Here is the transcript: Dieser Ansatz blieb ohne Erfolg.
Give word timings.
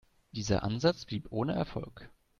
Dieser 0.31 0.63
Ansatz 0.63 1.05
blieb 1.05 1.27
ohne 1.29 1.53
Erfolg. 1.53 2.09